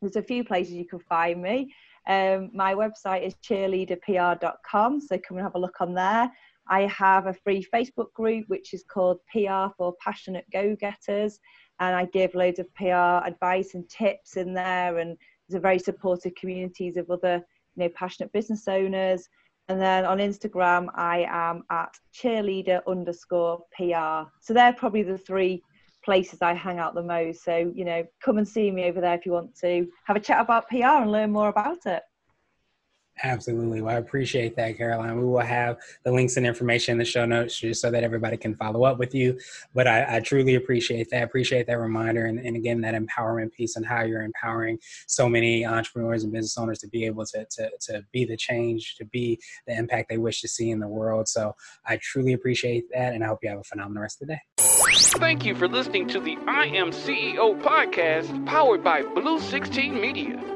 there's 0.00 0.16
a 0.16 0.22
few 0.22 0.44
places 0.44 0.74
you 0.74 0.86
can 0.86 0.98
find 0.98 1.40
me. 1.40 1.72
Um, 2.08 2.50
my 2.52 2.74
website 2.74 3.22
is 3.26 3.34
cheerleaderpr.com, 3.36 5.00
so 5.00 5.18
come 5.18 5.36
and 5.36 5.44
have 5.44 5.54
a 5.54 5.58
look 5.58 5.80
on 5.80 5.94
there. 5.94 6.30
I 6.68 6.82
have 6.82 7.26
a 7.26 7.34
free 7.34 7.66
Facebook 7.72 8.12
group 8.12 8.46
which 8.48 8.74
is 8.74 8.84
called 8.84 9.18
PR 9.32 9.72
for 9.76 9.94
Passionate 10.04 10.44
Go 10.52 10.76
Getters, 10.76 11.38
and 11.78 11.94
I 11.94 12.06
give 12.06 12.34
loads 12.34 12.58
of 12.58 12.72
PR 12.74 13.24
advice 13.26 13.74
and 13.74 13.88
tips 13.88 14.36
in 14.36 14.52
there. 14.52 14.98
And 14.98 15.16
there's 15.48 15.58
a 15.58 15.60
very 15.60 15.78
supportive 15.78 16.34
communities 16.34 16.96
of 16.96 17.10
other, 17.10 17.44
you 17.76 17.84
know, 17.84 17.88
passionate 17.90 18.32
business 18.32 18.66
owners. 18.66 19.28
And 19.68 19.80
then 19.80 20.04
on 20.04 20.18
Instagram, 20.18 20.88
I 20.94 21.26
am 21.28 21.64
at 21.70 21.94
cheerleader 22.14 22.80
underscore 22.86 23.62
PR. 23.76 24.30
So 24.40 24.54
they're 24.54 24.72
probably 24.72 25.02
the 25.02 25.18
three 25.18 25.62
places 26.04 26.40
I 26.40 26.54
hang 26.54 26.78
out 26.78 26.94
the 26.94 27.02
most. 27.02 27.42
So, 27.42 27.72
you 27.74 27.84
know, 27.84 28.04
come 28.24 28.38
and 28.38 28.46
see 28.46 28.70
me 28.70 28.84
over 28.84 29.00
there 29.00 29.14
if 29.14 29.26
you 29.26 29.32
want 29.32 29.56
to 29.58 29.86
have 30.04 30.16
a 30.16 30.20
chat 30.20 30.40
about 30.40 30.68
PR 30.68 31.02
and 31.02 31.10
learn 31.10 31.32
more 31.32 31.48
about 31.48 31.84
it. 31.86 32.02
Absolutely. 33.22 33.80
Well, 33.80 33.94
I 33.94 33.98
appreciate 33.98 34.56
that, 34.56 34.76
Caroline. 34.76 35.16
We 35.16 35.24
will 35.24 35.40
have 35.40 35.78
the 36.04 36.12
links 36.12 36.36
and 36.36 36.46
information 36.46 36.92
in 36.92 36.98
the 36.98 37.04
show 37.04 37.24
notes 37.24 37.58
just 37.58 37.80
so 37.80 37.90
that 37.90 38.04
everybody 38.04 38.36
can 38.36 38.54
follow 38.54 38.84
up 38.84 38.98
with 38.98 39.14
you. 39.14 39.38
But 39.74 39.86
I, 39.86 40.16
I 40.16 40.20
truly 40.20 40.56
appreciate 40.56 41.08
that. 41.10 41.22
Appreciate 41.22 41.66
that 41.66 41.78
reminder. 41.78 42.26
And, 42.26 42.38
and, 42.38 42.56
again, 42.56 42.80
that 42.82 42.94
empowerment 42.94 43.52
piece 43.52 43.76
and 43.76 43.86
how 43.86 44.02
you're 44.02 44.22
empowering 44.22 44.78
so 45.06 45.28
many 45.28 45.64
entrepreneurs 45.64 46.24
and 46.24 46.32
business 46.32 46.58
owners 46.58 46.78
to 46.80 46.88
be 46.88 47.06
able 47.06 47.24
to, 47.26 47.46
to, 47.52 47.70
to 47.82 48.04
be 48.12 48.24
the 48.26 48.36
change, 48.36 48.96
to 48.96 49.04
be 49.06 49.40
the 49.66 49.76
impact 49.76 50.10
they 50.10 50.18
wish 50.18 50.42
to 50.42 50.48
see 50.48 50.70
in 50.70 50.78
the 50.78 50.88
world. 50.88 51.26
So 51.26 51.54
I 51.86 51.98
truly 52.02 52.34
appreciate 52.34 52.84
that. 52.92 53.14
And 53.14 53.24
I 53.24 53.28
hope 53.28 53.38
you 53.42 53.48
have 53.48 53.60
a 53.60 53.64
phenomenal 53.64 54.02
rest 54.02 54.20
of 54.20 54.28
the 54.28 54.34
day. 54.34 54.40
Thank 55.18 55.44
you 55.44 55.54
for 55.54 55.68
listening 55.68 56.06
to 56.08 56.20
the 56.20 56.36
I 56.46 56.66
Am 56.66 56.90
CEO 56.90 57.60
podcast 57.60 58.46
powered 58.46 58.84
by 58.84 59.02
Blue 59.02 59.40
16 59.40 59.94
Media. 59.98 60.55